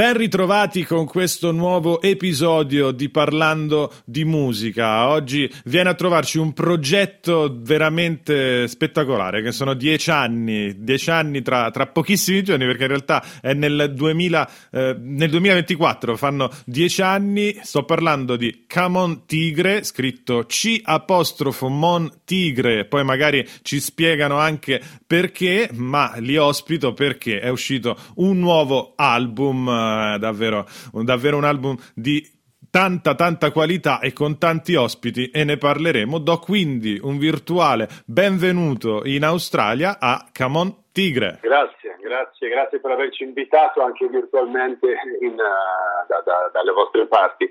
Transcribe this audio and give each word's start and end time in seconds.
Ben 0.00 0.16
ritrovati 0.16 0.82
con 0.82 1.04
questo 1.04 1.52
nuovo 1.52 2.00
episodio 2.00 2.90
di 2.90 3.10
Parlando 3.10 3.92
di 4.06 4.24
musica. 4.24 5.08
Oggi 5.08 5.46
viene 5.66 5.90
a 5.90 5.94
trovarci 5.94 6.38
un 6.38 6.54
progetto 6.54 7.54
veramente 7.54 8.66
spettacolare, 8.66 9.42
che 9.42 9.52
sono 9.52 9.74
dieci 9.74 10.10
anni, 10.10 10.82
dieci 10.82 11.10
anni 11.10 11.42
tra, 11.42 11.70
tra 11.70 11.86
pochissimi 11.86 12.42
giorni, 12.42 12.64
perché 12.64 12.84
in 12.84 12.88
realtà 12.88 13.22
è 13.42 13.52
nel, 13.52 13.92
2000, 13.94 14.50
eh, 14.70 14.96
nel 14.98 15.28
2024, 15.28 16.16
fanno 16.16 16.50
dieci 16.64 17.02
anni. 17.02 17.58
Sto 17.60 17.84
parlando 17.84 18.36
di 18.36 18.64
Camon 18.66 19.26
Tigre, 19.26 19.84
scritto 19.84 20.46
C 20.46 20.80
apostrofo 20.82 21.68
Mon 21.68 22.10
Tigre, 22.24 22.86
poi 22.86 23.04
magari 23.04 23.46
ci 23.60 23.78
spiegano 23.78 24.38
anche 24.38 24.80
perché, 25.06 25.68
ma 25.74 26.14
li 26.16 26.38
ospito 26.38 26.94
perché 26.94 27.38
è 27.40 27.50
uscito 27.50 27.98
un 28.14 28.38
nuovo 28.38 28.94
album 28.96 29.88
davvero, 30.18 30.66
davvero 30.92 31.36
un 31.36 31.44
album 31.44 31.76
di 31.94 32.38
tanta 32.70 33.16
tanta 33.16 33.50
qualità 33.50 33.98
e 33.98 34.12
con 34.12 34.38
tanti 34.38 34.76
ospiti 34.76 35.30
e 35.30 35.44
ne 35.44 35.56
parleremo. 35.56 36.18
Do 36.18 36.38
quindi 36.38 36.98
un 37.02 37.18
virtuale 37.18 37.88
benvenuto 38.06 39.02
in 39.04 39.24
Australia 39.24 39.98
a 39.98 40.28
Camon 40.30 40.84
Tigre. 40.92 41.40
Grazie, 41.42 41.96
grazie, 42.00 42.48
grazie 42.48 42.80
per 42.80 42.92
averci 42.92 43.24
invitato 43.24 43.82
anche 43.82 44.06
virtualmente 44.08 44.86
in, 45.20 45.32
uh, 45.32 46.06
da, 46.06 46.22
da, 46.24 46.50
dalle 46.52 46.72
vostre 46.72 47.06
parti. 47.06 47.48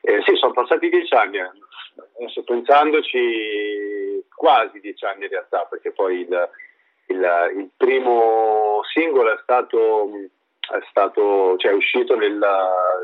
Eh, 0.00 0.22
sì, 0.24 0.34
sono 0.36 0.52
passati 0.52 0.88
dieci 0.88 1.14
anni, 1.14 1.38
adesso 1.38 2.42
pensandoci 2.42 4.24
quasi 4.34 4.80
dieci 4.80 5.04
anni 5.04 5.24
in 5.24 5.30
realtà, 5.30 5.66
perché 5.70 5.92
poi 5.92 6.20
il, 6.20 6.48
il, 7.06 7.52
il 7.56 7.70
primo 7.76 8.80
singolo 8.92 9.32
è 9.32 9.38
stato 9.42 10.08
è 10.70 10.84
stato, 10.88 11.56
cioè, 11.58 11.72
è 11.72 11.74
uscito 11.74 12.14
nel 12.14 12.40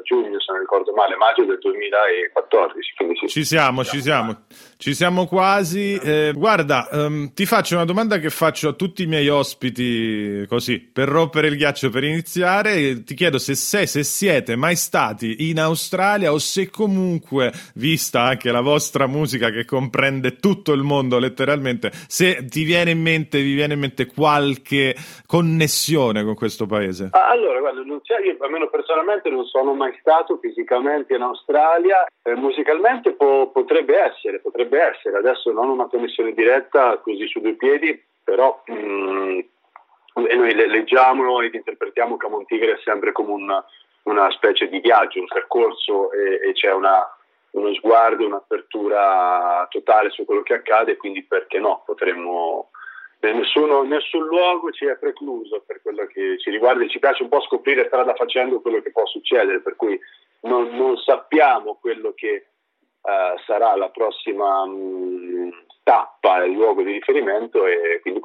giugno, 0.04 0.40
se 0.40 0.52
non 0.52 0.60
ricordo 0.60 0.92
male, 0.92 1.16
maggio 1.16 1.44
del 1.44 1.58
2014. 1.58 2.94
Sì. 3.18 3.28
Ci 3.28 3.44
siamo, 3.44 3.84
ci 3.84 4.00
siamo, 4.00 4.44
ci 4.76 4.94
siamo 4.94 5.26
quasi. 5.26 5.94
Eh, 5.96 6.32
guarda, 6.34 6.88
um, 6.92 7.32
ti 7.34 7.46
faccio 7.46 7.74
una 7.74 7.84
domanda 7.84 8.18
che 8.18 8.30
faccio 8.30 8.68
a 8.68 8.72
tutti 8.72 9.02
i 9.02 9.06
miei 9.06 9.28
ospiti, 9.28 10.46
così, 10.48 10.78
per 10.80 11.08
rompere 11.08 11.48
il 11.48 11.56
ghiaccio 11.56 11.90
per 11.90 12.04
iniziare. 12.04 13.02
Ti 13.02 13.14
chiedo 13.14 13.38
se 13.38 13.54
sei, 13.54 13.86
se 13.86 14.04
siete 14.04 14.54
mai 14.54 14.76
stati 14.76 15.48
in 15.50 15.58
Australia 15.58 16.32
o 16.32 16.38
se 16.38 16.70
comunque, 16.70 17.52
vista 17.74 18.22
anche 18.22 18.52
la 18.52 18.60
vostra 18.60 19.06
musica 19.06 19.50
che 19.50 19.64
comprende 19.64 20.36
tutto 20.36 20.72
il 20.72 20.82
mondo 20.82 21.18
letteralmente, 21.18 21.90
se 22.06 22.44
ti 22.48 22.62
viene 22.62 22.92
in 22.92 23.00
mente, 23.00 23.42
vi 23.42 23.54
viene 23.54 23.74
in 23.74 23.80
mente 23.80 24.06
qualche 24.06 24.94
connessione 25.26 26.22
con 26.22 26.34
questo 26.34 26.66
paese. 26.66 27.10
Allora, 27.12 27.47
allora, 27.48 27.72
guarda, 27.72 27.80
io 28.22 28.36
almeno 28.40 28.68
personalmente 28.68 29.30
non 29.30 29.44
sono 29.44 29.74
mai 29.74 29.96
stato 30.00 30.38
fisicamente 30.38 31.14
in 31.14 31.22
Australia, 31.22 32.06
eh, 32.22 32.34
musicalmente 32.34 33.12
po- 33.12 33.50
potrebbe 33.50 33.98
essere, 33.98 34.40
potrebbe 34.40 34.80
essere, 34.80 35.16
adesso 35.16 35.50
non 35.50 35.70
una 35.70 35.86
connessione 35.86 36.32
diretta 36.32 36.98
così 36.98 37.26
su 37.26 37.40
due 37.40 37.54
piedi, 37.54 38.00
però 38.22 38.62
mm, 38.70 39.40
noi 40.14 40.54
leggiamo 40.54 41.40
ed 41.40 41.54
interpretiamo 41.54 42.16
Camontigre 42.16 42.80
sempre 42.84 43.12
come 43.12 43.32
un, 43.32 43.64
una 44.02 44.30
specie 44.32 44.68
di 44.68 44.80
viaggio, 44.80 45.20
un 45.20 45.26
percorso 45.26 46.12
e, 46.12 46.48
e 46.48 46.52
c'è 46.52 46.72
una, 46.72 47.02
uno 47.52 47.72
sguardo, 47.74 48.26
un'apertura 48.26 49.66
totale 49.70 50.10
su 50.10 50.24
quello 50.24 50.42
che 50.42 50.54
accade, 50.54 50.96
quindi 50.96 51.24
perché 51.24 51.58
no, 51.58 51.82
potremmo 51.86 52.70
Nessuno, 53.20 53.82
nessun 53.82 54.26
luogo 54.26 54.70
ci 54.70 54.86
è 54.86 54.96
precluso 54.96 55.64
per 55.66 55.82
quello 55.82 56.06
che 56.06 56.38
ci 56.38 56.50
riguarda 56.50 56.84
e 56.84 56.88
ci 56.88 57.00
piace 57.00 57.24
un 57.24 57.28
po' 57.28 57.40
scoprire 57.40 57.86
strada 57.86 58.14
facendo 58.14 58.60
quello 58.60 58.80
che 58.80 58.92
può 58.92 59.04
succedere, 59.06 59.60
per 59.60 59.74
cui 59.74 59.98
non, 60.42 60.68
non 60.76 60.96
sappiamo 60.98 61.78
quello 61.80 62.12
che 62.14 62.46
uh, 63.00 63.38
sarà 63.44 63.74
la 63.74 63.90
prossima 63.90 64.64
mh, 64.64 65.64
tappa, 65.82 66.44
il 66.44 66.52
luogo 66.52 66.82
di 66.82 66.92
riferimento 66.92 67.66
e 67.66 67.98
quindi. 68.02 68.17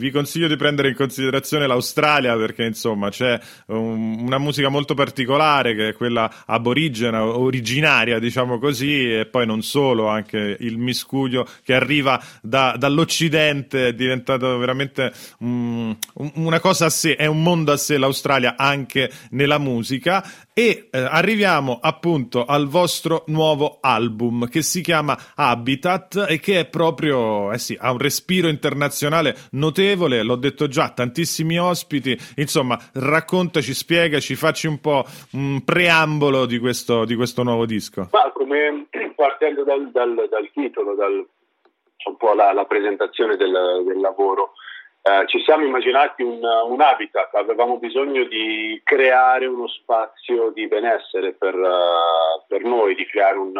Vi 0.00 0.10
consiglio 0.10 0.48
di 0.48 0.56
prendere 0.56 0.88
in 0.88 0.94
considerazione 0.94 1.66
l'Australia 1.66 2.34
perché 2.34 2.64
insomma 2.64 3.10
c'è 3.10 3.38
un, 3.66 4.20
una 4.20 4.38
musica 4.38 4.70
molto 4.70 4.94
particolare 4.94 5.74
che 5.74 5.88
è 5.88 5.92
quella 5.92 6.44
aborigena, 6.46 7.22
originaria 7.22 8.18
diciamo 8.18 8.58
così 8.58 9.12
e 9.12 9.26
poi 9.26 9.44
non 9.44 9.60
solo, 9.60 10.08
anche 10.08 10.56
il 10.60 10.78
miscuglio 10.78 11.46
che 11.62 11.74
arriva 11.74 12.18
da, 12.40 12.76
dall'Occidente 12.78 13.88
è 13.88 13.92
diventato 13.92 14.56
veramente 14.56 15.12
um, 15.40 15.94
una 16.14 16.60
cosa 16.60 16.86
a 16.86 16.90
sé, 16.90 17.16
è 17.16 17.26
un 17.26 17.42
mondo 17.42 17.70
a 17.70 17.76
sé 17.76 17.98
l'Australia 17.98 18.54
anche 18.56 19.10
nella 19.32 19.58
musica. 19.58 20.24
E 20.52 20.88
eh, 20.90 20.98
arriviamo 20.98 21.78
appunto 21.80 22.44
al 22.44 22.66
vostro 22.66 23.24
nuovo 23.28 23.78
album 23.80 24.46
che 24.46 24.60
si 24.60 24.82
chiama 24.82 25.18
Habitat 25.34 26.26
e 26.28 26.38
che 26.38 26.60
è 26.60 26.66
proprio, 26.66 27.50
eh 27.52 27.58
sì, 27.58 27.76
ha 27.80 27.90
un 27.90 27.98
respiro 27.98 28.48
internazionale 28.48 29.34
notevole, 29.52 29.89
l'ho 29.94 30.36
detto 30.36 30.68
già, 30.68 30.90
tantissimi 30.90 31.58
ospiti, 31.58 32.16
insomma, 32.36 32.78
raccontaci, 32.94 33.74
spiegaci, 33.74 34.34
facci 34.34 34.66
un 34.66 34.80
po' 34.80 35.04
un 35.32 35.62
preambolo 35.64 36.46
di 36.46 36.58
questo, 36.58 37.04
di 37.04 37.14
questo 37.14 37.42
nuovo 37.42 37.66
disco. 37.66 38.08
Ma 38.12 38.30
come 38.32 38.86
partendo 39.14 39.64
dal, 39.64 39.90
dal, 39.90 40.26
dal 40.28 40.50
titolo, 40.52 40.94
dal, 40.94 41.12
un 41.12 42.16
po' 42.16 42.34
la, 42.34 42.52
la 42.52 42.64
presentazione 42.64 43.36
del, 43.36 43.82
del 43.86 44.00
lavoro, 44.00 44.54
eh, 45.02 45.26
ci 45.28 45.42
siamo 45.44 45.64
immaginati 45.64 46.22
un, 46.22 46.40
un, 46.42 46.80
habitat, 46.80 47.34
avevamo 47.34 47.78
bisogno 47.78 48.24
di 48.24 48.78
creare 48.84 49.46
uno 49.46 49.66
spazio 49.66 50.50
di 50.50 50.66
benessere 50.68 51.32
per, 51.32 51.54
uh, 51.54 52.44
per 52.46 52.64
noi, 52.64 52.94
di 52.94 53.06
creare 53.06 53.38
un, 53.38 53.52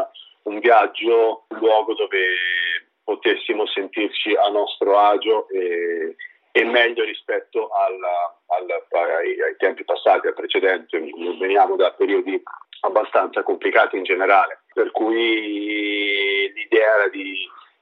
un 0.43 0.59
viaggio, 0.59 1.45
un 1.49 1.59
luogo 1.59 1.95
dove 1.95 2.19
potessimo 3.10 3.66
sentirci 3.66 4.37
a 4.37 4.48
nostro 4.50 4.97
agio 4.97 5.48
e, 5.48 6.15
e 6.53 6.65
meglio 6.65 7.03
rispetto 7.03 7.69
alla, 7.71 8.38
alla, 8.47 8.87
ai, 9.16 9.41
ai, 9.43 9.56
tempi 9.59 9.82
passati, 9.82 10.28
al 10.28 10.34
precedente. 10.34 10.97
Veniamo 11.41 11.75
da 11.75 11.91
periodi 11.91 12.41
abbastanza 12.82 13.43
complicati 13.43 13.97
in 13.97 14.04
generale, 14.04 14.60
per 14.72 14.93
cui 14.93 16.53
l'idea 16.54 16.94
era 16.98 17.09
di 17.09 17.37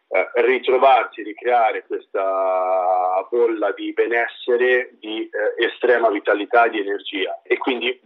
eh, 0.09 0.31
ritrovarsi, 0.37 1.23
ricreare 1.23 1.85
questa 1.87 3.27
bolla 3.29 3.71
di 3.73 3.93
benessere, 3.93 4.97
di 4.99 5.29
eh, 5.29 5.65
estrema 5.67 6.09
vitalità, 6.09 6.69
di 6.69 6.81
energia. 6.81 7.39
E 7.43 7.59
quindi 7.59 8.01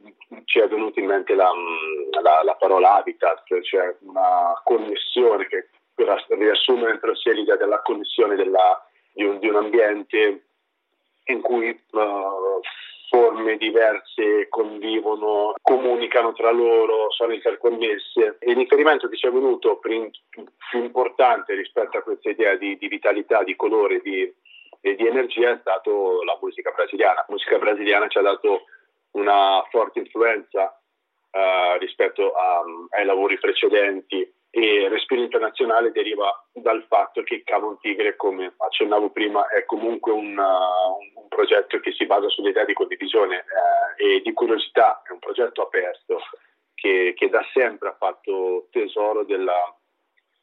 ci 0.47 0.59
è 0.59 0.67
venuta 0.67 0.99
in 0.99 1.07
mente 1.07 1.37
la, 1.37 1.53
la, 2.21 2.41
la 2.43 2.55
parola 2.57 2.97
habitat, 2.97 3.61
cioè 3.61 3.95
una 4.01 4.61
connessione 4.65 5.47
che 5.47 5.69
per 6.05 6.39
riassumere 6.39 6.93
entro 6.93 7.13
l'idea 7.25 7.57
della 7.57 7.81
connessione 7.83 8.37
della, 8.37 8.85
di, 9.13 9.25
un, 9.25 9.39
di, 9.39 9.49
un, 9.49 9.57
ambiente 9.57 10.45
in 11.25 11.41
cui 11.41 11.69
uh, 11.91 12.61
forme 13.09 13.57
diverse 13.57 14.49
convivono, 14.49 15.55
comunicano 15.61 16.33
tra 16.33 16.51
loro, 16.51 17.11
sono 17.11 17.33
interconnesse. 17.33 18.39
Il 18.41 18.57
riferimento 18.57 19.09
che 19.09 19.17
ci 19.17 19.27
è 19.27 19.31
venuto 19.31 19.79
più, 19.79 20.11
importante 20.73 21.55
rispetto 21.55 21.99
a 21.99 22.03
questa 22.03 22.31
idea 22.31 22.57
di, 22.57 22.77
di 22.79 22.89
vitalità, 22.89 23.43
di 23.43 23.55
colore 23.55 24.01
di, 24.01 24.33
di 24.81 25.07
energia 25.07 25.51
è 25.51 25.59
stato 25.61 26.23
la 26.23 26.39
musica 26.41 26.71
brasiliana. 26.71 27.15
La 27.15 27.27
musica 27.29 27.59
brasiliana 27.59 28.09
ci 28.09 28.19
ha 28.19 28.23
dato 28.23 28.65
una 29.13 29.63
forte 29.71 29.99
influenza 29.99 30.81
uh, 31.31 31.79
rispetto 31.79 32.33
a, 32.33 32.63
ai 32.97 33.05
lavori 33.05 33.39
precedenti 33.39 34.41
e 34.55 34.87
Respiro 34.91 35.23
Internazionale 35.23 35.93
deriva 35.93 36.31
dal 36.53 36.85
fatto 36.87 37.23
che 37.23 37.43
Cavon 37.43 37.79
Tigre, 37.81 38.17
come 38.17 38.53
accennavo 38.55 39.09
prima, 39.09 39.49
è 39.49 39.65
comunque 39.65 40.13
un, 40.13 40.37
uh, 40.37 41.21
un 41.21 41.29
progetto 41.29 41.81
che 41.81 41.93
si 41.93 42.05
basa 42.05 42.29
sull'idea 42.29 42.67
di 42.67 42.75
condivisione 42.75 43.47
eh, 43.99 44.17
e 44.17 44.21
di 44.21 44.31
curiosità, 44.35 45.01
è 45.09 45.13
un 45.13 45.21
progetto 45.21 45.63
aperto 45.63 46.21
che, 46.75 47.15
che 47.17 47.31
da 47.31 47.43
sempre 47.55 47.89
ha 47.89 47.97
fatto 47.99 48.69
tesoro 48.71 49.25
della, 49.25 49.75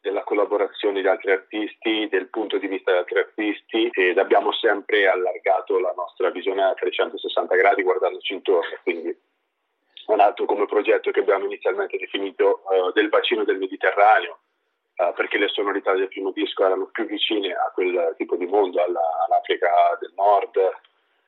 della 0.02 0.24
collaborazione 0.24 1.02
di 1.02 1.08
altri 1.08 1.32
artisti, 1.32 2.08
del 2.10 2.30
punto 2.30 2.58
di 2.58 2.66
vista 2.66 2.92
di 2.92 2.98
altri 2.98 3.20
artisti 3.20 3.90
ed 3.94 4.18
abbiamo 4.18 4.52
sempre 4.54 5.08
allargato 5.08 5.78
la 5.78 5.94
nostra 5.96 6.32
visione 6.32 6.64
a 6.64 6.74
360 6.74 7.56
gradi 7.56 7.84
guardandoci 7.84 8.34
intorno, 8.34 8.76
quindi 8.82 9.16
nato 10.16 10.46
come 10.46 10.66
progetto 10.66 11.12
che 11.12 11.20
abbiamo 11.20 11.46
inizialmente 11.46 11.98
definito 11.98 12.62
uh, 12.66 12.92
del 12.92 13.10
bacino 13.10 13.44
del 13.44 13.58
Mediterraneo, 13.58 14.40
uh, 14.98 15.14
perché 15.14 15.38
le 15.38 15.48
sonorità 15.50 15.94
del 15.94 16.08
primo 16.08 16.32
disco 16.32 16.66
erano 16.66 16.90
più 16.92 17.06
vicine 17.06 17.54
a 17.54 17.72
quel 17.74 18.14
tipo 18.18 18.36
di 18.36 18.46
mondo, 18.46 18.84
alla, 18.84 19.02
all'Africa 19.28 19.70
del 20.00 20.14
Nord, 20.16 20.58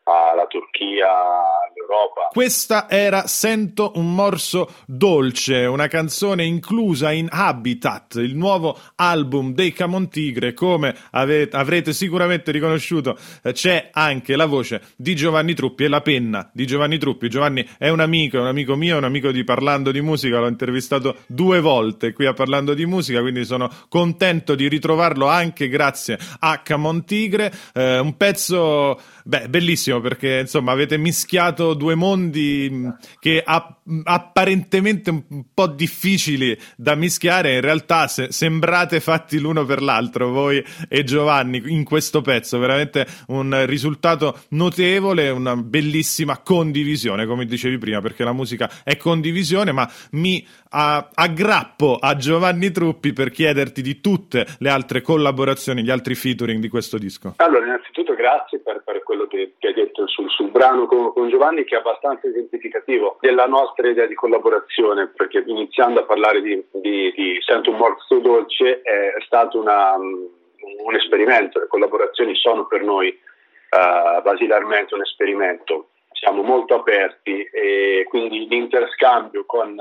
alla 0.03 0.47
Turchia, 0.47 1.70
Europa. 1.91 2.29
Questa 2.31 2.89
era 2.89 3.27
Sento 3.27 3.91
un 3.95 4.15
morso 4.15 4.73
dolce, 4.85 5.65
una 5.65 5.87
canzone 5.87 6.45
inclusa 6.45 7.11
in 7.11 7.27
Habitat, 7.29 8.15
il 8.15 8.37
nuovo 8.37 8.77
album 8.95 9.53
dei 9.53 9.73
Camontigre. 9.73 10.53
Come 10.53 10.95
avete, 11.11 11.57
avrete 11.57 11.91
sicuramente 11.91 12.51
riconosciuto, 12.51 13.17
eh, 13.43 13.51
c'è 13.51 13.89
anche 13.91 14.37
la 14.37 14.45
voce 14.45 14.81
di 14.95 15.15
Giovanni 15.15 15.53
Truppi 15.53 15.83
e 15.83 15.87
la 15.89 15.99
penna 16.01 16.49
di 16.53 16.65
Giovanni 16.65 16.97
Truppi. 16.97 17.27
Giovanni 17.27 17.67
è 17.77 17.89
un 17.89 17.99
amico, 17.99 18.37
è 18.37 18.39
un 18.39 18.47
amico 18.47 18.75
mio, 18.75 18.95
è 18.95 18.97
un 18.97 19.03
amico 19.03 19.31
di 19.31 19.43
Parlando 19.43 19.91
di 19.91 20.01
Musica, 20.01 20.39
l'ho 20.39 20.47
intervistato 20.47 21.17
due 21.27 21.59
volte 21.59 22.13
qui 22.13 22.25
a 22.25 22.33
Parlando 22.33 22.73
di 22.73 22.85
Musica, 22.85 23.19
quindi 23.19 23.43
sono 23.43 23.69
contento 23.89 24.55
di 24.55 24.69
ritrovarlo 24.69 25.27
anche 25.27 25.67
grazie 25.67 26.17
a 26.39 26.59
Camontigre. 26.59 27.51
Eh, 27.73 27.99
un 27.99 28.15
pezzo 28.15 28.99
beh, 29.23 29.49
bellissimo 29.49 29.99
perché 29.99 30.39
insomma 30.39 30.71
avete 30.71 30.97
mischiato 30.97 31.73
due 31.81 31.95
mondi 31.95 32.69
mm, 32.71 32.89
che 33.19 33.41
a, 33.43 33.75
apparentemente 34.03 35.09
un 35.09 35.45
po' 35.51 35.65
difficili 35.65 36.55
da 36.77 36.93
mischiare, 36.93 37.55
in 37.55 37.61
realtà 37.61 38.07
se, 38.07 38.31
sembrate 38.31 38.99
fatti 38.99 39.39
l'uno 39.39 39.65
per 39.65 39.81
l'altro, 39.81 40.29
voi 40.29 40.63
e 40.87 41.03
Giovanni, 41.03 41.63
in 41.65 41.83
questo 41.83 42.21
pezzo. 42.21 42.59
Veramente 42.59 43.07
un 43.29 43.65
risultato 43.65 44.41
notevole, 44.49 45.29
una 45.29 45.55
bellissima 45.55 46.37
condivisione, 46.37 47.25
come 47.25 47.45
dicevi 47.45 47.79
prima, 47.79 47.99
perché 47.99 48.23
la 48.23 48.33
musica 48.33 48.69
è 48.83 48.95
condivisione, 48.95 49.71
ma 49.71 49.89
mi 50.11 50.45
a, 50.69 51.09
aggrappo 51.13 51.97
a 51.99 52.15
Giovanni 52.15 52.69
Truppi 52.69 53.13
per 53.13 53.31
chiederti 53.31 53.81
di 53.81 53.99
tutte 54.01 54.45
le 54.59 54.69
altre 54.69 55.01
collaborazioni, 55.01 55.81
gli 55.81 55.89
altri 55.89 56.13
featuring 56.13 56.59
di 56.59 56.69
questo 56.69 56.99
disco. 56.99 57.33
Allora, 57.37 57.65
innanzitutto 57.65 58.13
grazie 58.13 58.59
per, 58.59 58.83
per 58.85 59.01
quello 59.03 59.25
che, 59.27 59.55
che, 59.57 59.67
hai 59.67 59.73
detto 59.73 60.07
sul, 60.07 60.29
sul 60.29 60.51
brano 60.51 60.85
con, 60.85 61.11
con, 61.13 61.29
Giovanni, 61.29 61.63
che 61.71 61.77
è 61.77 61.79
abbastanza 61.79 62.27
identificativo 62.27 63.17
della 63.21 63.47
nostra 63.47 63.87
idea 63.87 64.05
di 64.05 64.13
collaborazione, 64.13 65.07
perché 65.07 65.41
iniziando 65.45 66.01
a 66.01 66.03
parlare 66.03 66.41
di, 66.41 66.61
di, 66.73 67.13
di 67.13 67.37
Sento 67.39 67.71
un 67.71 67.77
morso 67.77 68.19
dolce 68.19 68.81
è 68.81 69.13
stato 69.25 69.57
una, 69.57 69.95
un 69.95 70.95
esperimento, 70.95 71.59
le 71.59 71.67
collaborazioni 71.67 72.35
sono 72.35 72.67
per 72.67 72.83
noi 72.83 73.07
uh, 73.07 74.21
basilarmente 74.21 74.95
un 74.95 75.01
esperimento, 75.01 75.91
siamo 76.11 76.41
molto 76.41 76.75
aperti 76.75 77.41
e 77.43 78.05
quindi 78.09 78.47
l'interscambio 78.49 79.45
con 79.45 79.77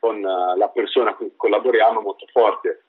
con 0.00 0.22
uh, 0.22 0.56
la 0.56 0.68
persona 0.68 1.14
con 1.14 1.26
cui 1.26 1.36
collaboriamo 1.36 2.00
molto 2.00 2.26
forte. 2.30 2.84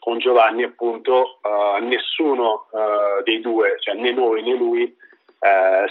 Con 0.00 0.18
Giovanni 0.18 0.64
appunto 0.64 1.38
uh, 1.42 1.80
nessuno 1.84 2.66
uh, 2.72 3.22
dei 3.22 3.40
due, 3.40 3.76
cioè 3.78 3.94
né 3.94 4.10
noi 4.10 4.42
né 4.42 4.56
lui, 4.56 4.96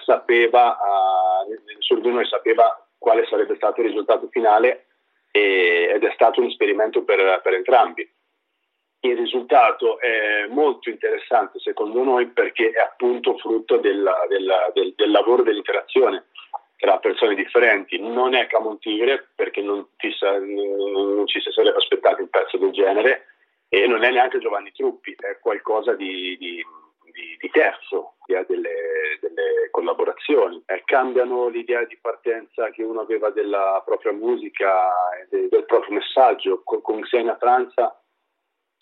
sapeva, 0.04 0.78
nessuno 1.66 2.00
di 2.00 2.10
noi 2.10 2.26
sapeva 2.26 2.86
quale 2.98 3.26
sarebbe 3.28 3.56
stato 3.56 3.82
il 3.82 3.88
risultato 3.88 4.28
finale 4.30 4.86
e, 5.32 5.92
ed 5.94 6.04
è 6.04 6.12
stato 6.14 6.40
un 6.40 6.48
esperimento 6.48 7.04
per, 7.04 7.42
per 7.44 7.54
entrambi. 7.54 8.10
Il 9.02 9.18
risultato 9.18 10.00
è 10.00 10.48
molto 10.48 10.90
interessante 10.90 11.60
secondo 11.60 12.02
noi 12.04 12.28
perché 12.28 12.70
è 12.70 12.80
appunto 12.80 13.38
frutto 13.38 13.78
del, 13.78 14.10
del, 14.30 14.72
del, 14.74 14.94
del 14.96 15.12
lavoro 15.12 15.44
dell'interazione 15.44 16.28
tra 16.78 17.00
persone 17.00 17.36
differenti. 17.36 18.00
Non 18.00 18.34
è 18.34 18.48
Camontigre 18.48 19.28
perché 19.36 19.62
non, 19.62 19.86
sa, 20.18 20.38
non, 20.38 21.28
ci 21.28 21.42
si 21.42 21.52
sarebbe 21.52 21.78
aspettato 21.78 22.22
un 22.22 22.30
pezzo 22.30 22.58
del 22.58 22.72
genere 22.72 23.26
e 23.68 23.88
non 23.88 24.04
è 24.04 24.12
neanche 24.12 24.40
Giovanni 24.40 24.72
Truppi, 24.72 25.16
è 25.18 25.38
qualcosa 25.40 25.94
di, 25.96 26.38
di, 26.38 26.66
di, 27.14 27.38
di 27.40 27.50
terzo, 27.50 28.16
ha 28.36 28.44
delle, 28.48 29.18
delle 29.22 29.70
collaborazioni. 29.72 30.62
Eh, 30.66 30.82
cambiano 30.86 31.48
l'idea 31.48 31.86
di 31.86 31.98
partenza 32.02 32.70
che 32.72 32.84
uno 32.84 33.02
aveva 33.02 33.30
della 33.30 33.82
propria 33.86 34.12
musica 34.12 34.90
e 35.20 35.28
del, 35.30 35.50
del 35.50 35.66
proprio 35.66 35.94
messaggio. 35.94 36.62
Con, 36.64 36.82
con 36.82 37.02
Xenia 37.02 37.38
Franza, 37.38 38.02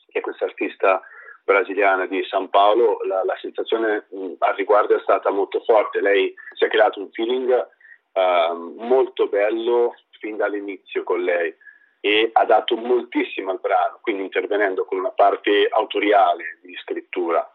che 0.08 0.20
è 0.20 0.22
questa 0.22 0.46
artista 0.46 1.02
brasiliana 1.44 2.06
di 2.06 2.24
San 2.24 2.50
Paolo, 2.50 3.00
la, 3.04 3.24
la 3.26 3.38
sensazione 3.42 4.08
mh, 4.10 4.34
al 4.40 4.56
riguardo 4.56 4.96
è 4.96 5.02
stata 5.02 5.30
molto 5.32 5.60
forte. 5.62 6.00
Lei 6.02 6.34
si 6.54 6.64
è 6.64 6.70
creato 6.70 7.00
un 7.00 7.12
feeling 7.12 7.68
uh, 8.14 8.56
molto 8.78 9.28
bello 9.28 9.96
fin 10.20 10.38
dall'inizio 10.38 11.04
con 11.04 11.24
lei 11.24 11.54
e 12.00 12.30
ha 12.34 12.46
dato 12.46 12.76
moltissimo 12.76 13.52
al 13.52 13.60
brano, 13.60 14.00
quindi 14.02 14.24
intervenendo 14.24 14.86
con 14.86 14.98
una 14.98 15.12
parte 15.12 15.68
autoriale 15.70 16.60
di 16.62 16.76
scrittura 16.78 17.51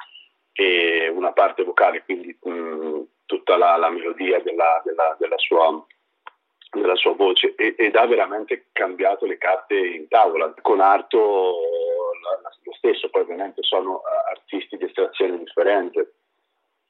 e 0.57 1.09
una 1.09 1.33
parte 1.33 1.63
vocale, 1.65 2.03
quindi 2.05 2.37
mh, 2.43 3.03
tutta 3.27 3.57
la, 3.57 3.77
la 3.77 3.91
melodia 3.91 4.41
della, 4.41 4.81
della, 4.85 5.15
della, 5.19 5.37
sua, 5.39 5.85
della, 6.71 6.97
sua, 6.97 7.15
voce 7.15 7.55
e, 7.55 7.75
ed 7.77 7.95
ha 7.95 8.07
veramente 8.07 8.69
cambiato 8.73 9.27
le 9.27 9.37
carte 9.37 9.77
in 9.77 10.09
tavola. 10.09 10.55
Con 10.63 10.81
Arto 10.81 11.61
lo 12.63 12.73
stesso, 12.73 13.11
poi 13.11 13.23
ovviamente 13.23 13.63
sono 13.63 14.01
artisti 14.29 14.77
di 14.77 14.85
estrazione 14.85 15.39
differente 15.39 16.15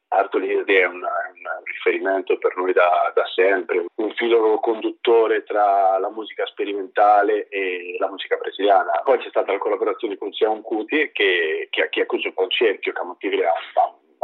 Artolini 0.08 0.62
è 0.64 0.84
un, 0.86 1.02
un, 1.02 1.64
riferimento 1.64 2.38
per 2.38 2.56
noi 2.56 2.72
da, 2.72 3.12
da, 3.14 3.24
sempre, 3.34 3.84
filo 4.16 4.58
conduttore 4.58 5.44
tra 5.44 5.98
la 5.98 6.10
musica 6.10 6.44
sperimentale 6.46 7.48
e 7.48 7.96
la 7.98 8.08
musica 8.08 8.36
brasiliana. 8.36 9.02
Poi 9.04 9.18
c'è 9.18 9.28
stata 9.28 9.52
la 9.52 9.58
collaborazione 9.58 10.18
con 10.18 10.32
Sion 10.32 10.62
Cuti 10.62 11.10
che, 11.12 11.68
che, 11.70 11.88
che 11.88 12.00
ha 12.00 12.06
chiuso 12.06 12.28
un 12.28 12.34
po' 12.34 12.44
il 12.44 12.50
cerchio, 12.50 12.92
Camotigre 12.92 13.46
ha, 13.46 13.52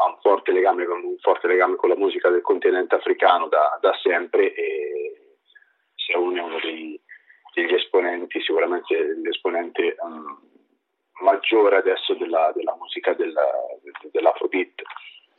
un, 0.07 0.17
forte 0.21 0.53
legame, 0.53 0.85
un 0.85 1.17
forte 1.21 1.47
legame 1.47 1.77
con 1.77 1.89
la 1.89 1.97
musica 1.97 2.29
del 2.31 2.43
continente 2.43 2.95
africano 2.95 3.49
da, 3.49 3.79
da 3.81 3.93
sempre 4.03 4.53
e 4.55 5.37
Sion 5.95 6.37
è 6.37 6.41
uno 6.41 6.59
dei, 6.61 7.01
degli 7.55 7.75
esponenti, 7.75 8.41
sicuramente 8.41 8.97
l'esponente 9.23 9.95
um, 10.01 10.51
maggiore 11.21 11.77
adesso 11.77 12.15
della, 12.15 12.51
della 12.55 12.75
musica 12.77 13.13
della, 13.15 13.47
dell'Afrobeat 14.11 14.83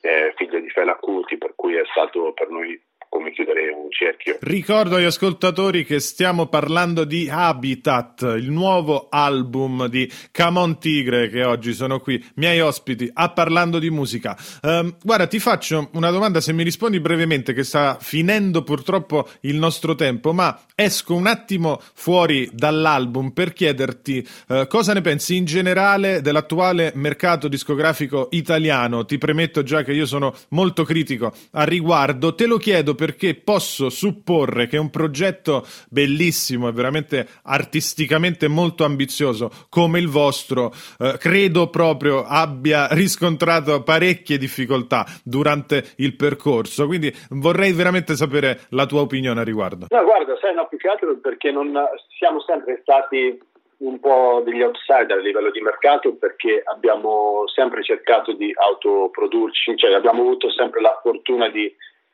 è 0.04 0.34
figlio 0.36 0.60
di 0.60 0.70
Fela 0.70 0.96
Kuti, 0.96 1.38
per 1.38 1.54
cui 1.56 1.76
è 1.76 1.84
stato 1.92 2.34
per 2.34 2.50
noi 2.50 2.80
come 3.24 3.32
chiudere 3.32 3.70
un 3.70 3.90
cerchio. 3.90 4.38
Ricordo 4.42 4.98
agli 4.98 5.06
ascoltatori 5.06 5.86
che 5.86 6.00
stiamo 6.02 6.48
parlando 6.48 7.06
di 7.06 7.30
Habitat, 7.30 8.36
il 8.38 8.52
nuovo 8.52 9.08
album 9.10 9.88
di 9.88 10.12
Camon 10.32 10.78
Tigre 10.78 11.30
che 11.30 11.46
oggi 11.46 11.74
sono 11.74 12.00
qui, 12.00 12.24
miei 12.36 12.60
ospiti, 12.60 13.10
a 13.14 13.30
parlando 13.30 13.80
di 13.80 13.90
musica. 13.90 14.38
Um, 14.62 14.96
guarda, 15.02 15.28
ti 15.28 15.40
faccio 15.40 15.90
una 15.94 16.10
domanda 16.10 16.42
se 16.42 16.52
mi 16.52 16.64
rispondi 16.64 17.00
brevemente, 17.00 17.54
che 17.54 17.64
sta 17.64 17.98
finendo 18.00 18.64
purtroppo 18.64 19.30
il 19.42 19.56
nostro 19.56 19.96
tempo, 19.96 20.34
ma 20.34 20.66
esco 20.76 21.16
un 21.16 21.28
attimo 21.28 21.80
fuori 21.94 22.50
dall'album 22.52 23.32
per 23.32 23.54
chiederti 23.54 24.28
uh, 24.48 24.68
cosa 24.68 24.94
ne 24.94 25.02
pensi 25.02 25.38
in 25.38 25.46
generale 25.46 26.22
dell'attuale 26.22 26.92
mercato 26.96 27.48
discografico 27.48 28.28
italiano. 28.32 29.06
Ti 29.06 29.18
premetto 29.18 29.64
già 29.64 29.84
che 29.84 29.94
io 29.94 30.06
sono 30.06 30.36
molto 30.50 30.84
critico 30.84 31.32
a 31.52 31.64
riguardo, 31.64 32.36
te 32.36 32.48
lo 32.48 32.58
chiedo 32.58 32.96
perché 32.96 33.13
posso 33.44 33.90
supporre 33.90 34.68
che 34.68 34.78
un 34.78 34.90
progetto 34.90 35.66
bellissimo 35.90 36.68
e 36.68 36.72
veramente 36.72 37.28
artisticamente 37.44 38.48
molto 38.48 38.84
ambizioso 38.84 39.50
come 39.70 40.00
il 40.00 40.08
vostro, 40.08 40.72
eh, 41.00 41.16
credo 41.18 41.70
proprio 41.70 42.26
abbia 42.26 42.88
riscontrato 42.92 43.84
parecchie 43.84 44.38
difficoltà 44.38 45.06
durante 45.24 45.84
il 45.98 46.16
percorso. 46.16 46.86
Quindi 46.86 47.14
vorrei 47.30 47.74
veramente 47.74 48.16
sapere 48.16 48.62
la 48.70 48.86
tua 48.86 49.02
opinione 49.02 49.42
a 49.42 49.44
riguardo. 49.44 49.88
No, 49.90 50.04
guarda, 50.04 50.38
sai, 50.40 50.54
no, 50.54 50.68
più 50.68 50.78
che 50.78 50.88
altro 50.88 51.18
perché 51.22 51.52
non 51.52 51.74
siamo 52.18 52.42
sempre 52.42 52.80
stati 52.82 53.40
un 53.78 54.00
po' 54.00 54.42
degli 54.46 54.62
outsider 54.62 55.18
a 55.18 55.22
livello 55.22 55.52
di 55.52 55.60
mercato 55.62 56.16
perché 56.16 56.64
abbiamo 56.66 57.44
sempre 57.48 57.84
cercato 57.84 58.32
di 58.34 58.54
autoprodurci, 58.56 59.76
cioè 59.78 59.94
abbiamo 59.94 60.22
avuto 60.22 60.50
sempre 60.52 60.82
la 60.82 60.98
fortuna 61.02 61.50
di 61.50 61.74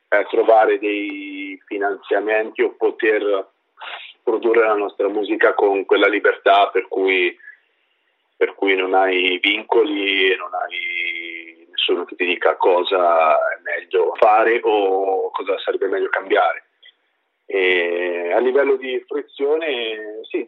eh, 0.10 0.26
trovare 0.30 0.80
dei 0.80 1.62
finanziamenti 1.66 2.62
o 2.62 2.76
poter 2.76 3.48
produrre 4.24 4.66
la 4.66 4.76
nostra 4.76 5.08
musica 5.08 5.54
con 5.54 5.86
quella 5.86 6.08
libertà 6.08 6.70
per 6.70 6.88
cui, 6.88 7.36
per 8.36 8.54
cui 8.56 8.76
non 8.76 8.94
hai 8.94 9.40
vincoli 9.42 10.32
e 10.32 10.36
non 10.36 10.50
hai 10.54 11.68
nessuno 11.72 12.06
che 12.06 12.16
ti 12.16 12.26
dica 12.26 12.56
cosa 12.58 13.36
è 13.36 13.60
meglio 13.64 14.14
fare 14.16 14.60
o 14.64 15.32
cosa 15.32 15.58
sarebbe 15.60 15.88
meglio 15.88 16.10
cambiare. 16.10 16.66
E 17.46 18.32
a 18.32 18.40
livello 18.40 18.76
di 18.76 19.04
fruizione, 19.08 20.20
sì, 20.30 20.48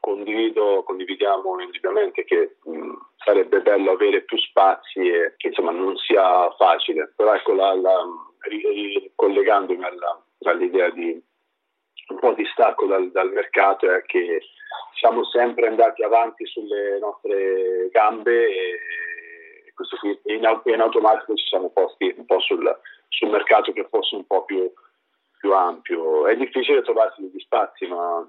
condivido, 0.00 0.82
condividiamo 0.84 1.60
indubbiamente 1.60 2.24
che 2.24 2.56
mh, 2.64 2.92
sarebbe 3.16 3.60
bello 3.60 3.92
avere 3.92 4.22
più 4.22 4.36
spazi 4.38 5.00
e 5.00 5.34
che 5.36 5.48
insomma 5.48 5.70
non 5.70 5.96
sia 5.96 6.50
facile, 6.52 7.12
però 7.16 7.34
ecco 7.34 7.54
la, 7.54 7.74
la, 7.74 8.04
ricollegandomi 8.40 9.84
alla, 9.84 10.22
all'idea 10.44 10.90
di 10.90 11.20
un 12.08 12.18
po' 12.18 12.32
di 12.32 12.44
stacco 12.52 12.86
dal, 12.86 13.10
dal, 13.10 13.30
mercato 13.30 13.90
è 13.90 14.02
che 14.06 14.40
siamo 14.98 15.24
sempre 15.24 15.66
andati 15.66 16.02
avanti 16.02 16.46
sulle 16.46 16.98
nostre 16.98 17.88
gambe 17.90 18.48
e 18.48 19.72
questo 19.74 19.96
qui 19.96 20.18
in, 20.24 20.60
in 20.64 20.80
automatico 20.80 21.34
ci 21.34 21.46
siamo 21.46 21.70
posti 21.70 22.14
un 22.16 22.24
po' 22.24 22.40
sul, 22.40 22.64
sul 23.08 23.28
mercato 23.28 23.72
che 23.72 23.86
fosse 23.90 24.16
un 24.16 24.26
po' 24.26 24.44
più, 24.44 24.72
più 25.38 25.52
ampio. 25.52 26.26
È 26.26 26.36
difficile 26.36 26.82
trovarsi 26.82 27.20
degli 27.20 27.38
spazi, 27.40 27.86
ma 27.86 28.26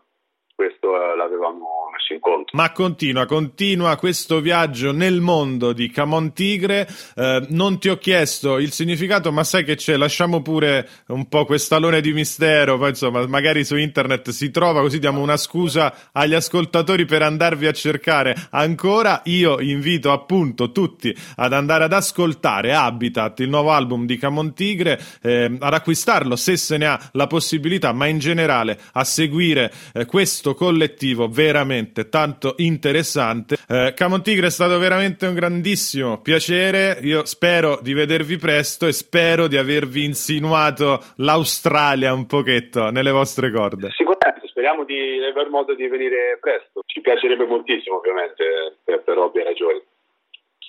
questo 0.59 0.93
eh, 0.93 1.15
l'avevamo 1.15 1.87
messo 1.89 2.11
in 2.11 2.19
conto. 2.19 2.51
Ma 2.51 2.73
continua, 2.73 3.25
continua 3.25 3.95
questo 3.95 4.41
viaggio 4.41 4.91
nel 4.91 5.21
mondo 5.21 5.71
di 5.71 5.89
Camon 5.89 6.33
Tigre. 6.33 6.85
Eh, 7.15 7.45
non 7.51 7.79
ti 7.79 7.87
ho 7.87 7.95
chiesto 7.95 8.57
il 8.57 8.73
significato, 8.73 9.31
ma 9.31 9.45
sai 9.45 9.63
che 9.63 9.75
c'è? 9.75 9.95
Lasciamo 9.95 10.41
pure 10.41 10.85
un 11.07 11.29
po' 11.29 11.45
quest'alone 11.45 12.01
di 12.01 12.11
mistero. 12.11 12.77
Poi 12.77 12.89
insomma, 12.89 13.25
magari 13.25 13.63
su 13.63 13.77
internet 13.77 14.31
si 14.31 14.51
trova, 14.51 14.81
così 14.81 14.99
diamo 14.99 15.21
una 15.21 15.37
scusa 15.37 16.09
agli 16.11 16.33
ascoltatori 16.33 17.05
per 17.05 17.21
andarvi 17.21 17.65
a 17.65 17.71
cercare 17.71 18.35
ancora. 18.49 19.21
Io 19.25 19.61
invito 19.61 20.11
appunto 20.11 20.73
tutti 20.73 21.15
ad 21.37 21.53
andare 21.53 21.85
ad 21.85 21.93
ascoltare 21.93 22.73
Habitat, 22.73 23.39
il 23.39 23.47
nuovo 23.47 23.71
album 23.71 24.05
di 24.05 24.17
Camon 24.17 24.53
Tigre, 24.53 24.99
eh, 25.21 25.55
ad 25.57 25.73
acquistarlo 25.73 26.35
se 26.35 26.57
se 26.57 26.75
ne 26.75 26.85
ha 26.85 26.99
la 27.13 27.27
possibilità, 27.27 27.93
ma 27.93 28.07
in 28.07 28.19
generale 28.19 28.77
a 28.91 29.05
seguire 29.05 29.71
eh, 29.93 30.03
questo 30.03 30.47
questo 30.49 30.53
collettivo 30.53 31.27
veramente 31.27 32.09
tanto 32.09 32.53
interessante. 32.57 33.57
Eh, 33.67 33.93
Camon 33.95 34.23
Tigre 34.23 34.47
è 34.47 34.49
stato 34.49 34.77
veramente 34.79 35.27
un 35.27 35.33
grandissimo 35.33 36.21
piacere. 36.21 36.99
Io 37.01 37.25
spero 37.25 37.79
di 37.81 37.93
vedervi 37.93 38.37
presto 38.37 38.87
e 38.87 38.93
spero 38.93 39.47
di 39.47 39.57
avervi 39.57 40.03
insinuato 40.03 40.99
l'Australia 41.17 42.13
un 42.13 42.25
pochetto 42.25 42.89
nelle 42.89 43.11
vostre 43.11 43.51
corde. 43.51 43.89
Sicuramente, 43.91 44.47
speriamo 44.47 44.83
di 44.85 45.19
aver 45.23 45.49
modo 45.49 45.75
di 45.75 45.87
venire 45.87 46.37
presto. 46.39 46.81
Ci 46.85 47.01
piacerebbe 47.01 47.45
moltissimo, 47.45 47.97
ovviamente, 47.97 48.77
per, 48.83 49.03
per 49.03 49.17
ovvie 49.17 49.43
ragioni. 49.43 49.81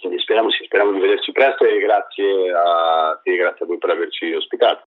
Quindi 0.01 0.19
speriamo, 0.21 0.51
sì, 0.51 0.65
speriamo 0.65 0.93
di 0.93 1.01
vederci 1.01 1.31
presto 1.31 1.65
e 1.65 1.79
grazie 1.79 2.51
a, 2.53 3.21
e 3.23 3.37
grazie 3.37 3.65
a 3.65 3.69
voi 3.69 3.79
per 3.79 3.91
averci 3.91 4.33
ospitato. 4.33 4.87